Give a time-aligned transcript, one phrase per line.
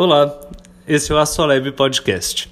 [0.00, 0.32] Olá,
[0.86, 2.48] esse é o Assoleb Podcast.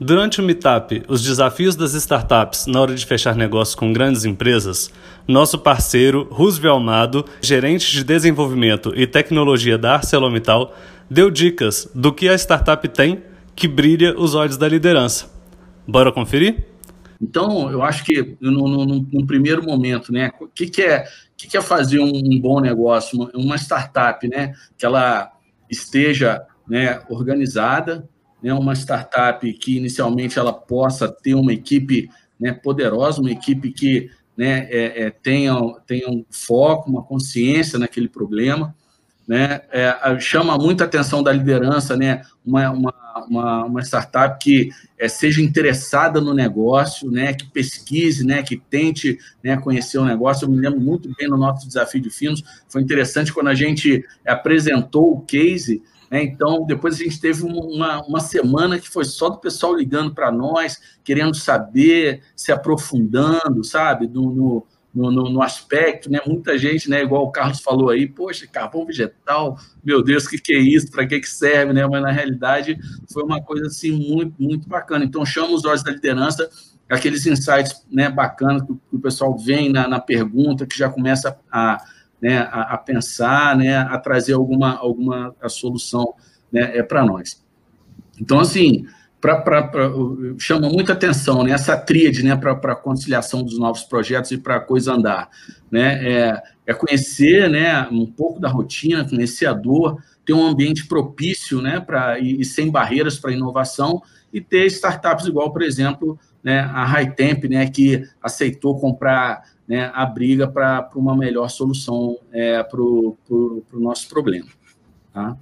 [0.00, 4.88] Durante o Meetup, os desafios das startups na hora de fechar negócios com grandes empresas,
[5.26, 10.76] nosso parceiro Roosevelt Almado, gerente de desenvolvimento e tecnologia da ArcelorMittal,
[11.10, 13.20] deu dicas do que a startup tem
[13.56, 15.28] que brilha os olhos da liderança.
[15.88, 16.68] Bora conferir?
[17.20, 21.04] Então, eu acho que no, primeiro momento, né, o que, que é
[21.36, 25.32] que, que é fazer um, um bom negócio, uma, uma startup, né, que ela
[25.68, 28.08] esteja né, organizada,
[28.42, 32.08] né, uma startup que inicialmente ela possa ter uma equipe
[32.38, 35.54] né, poderosa, uma equipe que né, é, é, tenha,
[35.86, 38.74] tenha um foco, uma consciência naquele problema,
[39.26, 42.94] né, é, chama muita atenção da liderança, né, uma, uma,
[43.28, 49.18] uma, uma startup que é, seja interessada no negócio, né, que pesquise, né, que tente
[49.42, 50.44] né, conhecer o negócio.
[50.44, 54.04] Eu me lembro muito bem no nosso desafio de Finos, foi interessante quando a gente
[54.24, 56.22] apresentou o case, né?
[56.22, 60.30] Então, depois a gente teve uma, uma semana que foi só do pessoal ligando para
[60.30, 66.20] nós, querendo saber, se aprofundando, sabe, no, no, no, aspecto, né?
[66.26, 67.02] Muita gente, né?
[67.02, 70.90] Igual o Carlos falou aí, poxa, carvão vegetal, meu Deus, o que, que é isso?
[70.90, 71.86] Para que, que serve, né?
[71.86, 72.78] Mas na realidade
[73.12, 75.04] foi uma coisa assim muito, muito bacana.
[75.04, 76.48] Então, chama os olhos da liderança,
[76.88, 81.38] aqueles insights né, bacanas que, que o pessoal vem na, na pergunta, que já começa
[81.50, 81.84] a
[82.20, 86.14] né, a, a, pensar, né, a trazer alguma, alguma a solução
[86.52, 87.42] né, é para nós.
[88.20, 88.86] Então, assim,
[89.20, 89.90] pra, pra, pra,
[90.38, 94.56] chama muita atenção né, essa tríade né, para a conciliação dos novos projetos e para
[94.56, 95.28] a coisa andar.
[95.70, 100.86] Né, é, é conhecer né, um pouco da rotina, conhecer a dor, ter um ambiente
[100.86, 104.02] propício né, pra, e, e sem barreiras para inovação
[104.32, 109.90] e ter startups igual, por exemplo, né, a High Temp, né, que aceitou comprar né,
[109.94, 114.48] a briga para uma melhor solução é, para o pro, pro nosso problema.
[115.14, 115.36] Tá?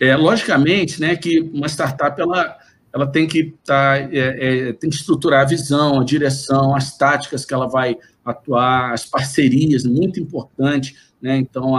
[0.00, 2.56] É, logicamente, né, que uma startup ela,
[2.92, 7.44] ela tem que tá, é, é, tem que estruturar a visão, a direção, as táticas
[7.44, 10.96] que ela vai atuar, as parcerias, muito importante.
[11.20, 11.36] Né?
[11.36, 11.76] Então,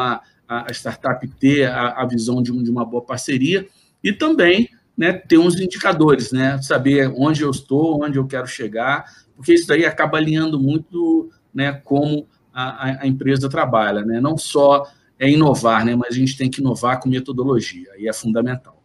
[0.54, 3.68] a, a startup ter a, a visão de, um, de uma boa parceria
[4.04, 9.06] e também né, ter uns indicadores, né, saber onde eu estou, onde eu quero chegar,
[9.36, 14.06] porque isso daí acaba alinhando muito né, como a, a empresa trabalha.
[14.06, 14.22] Né?
[14.22, 14.86] Não só
[15.18, 18.83] é inovar, né, mas a gente tem que inovar com metodologia, e é fundamental.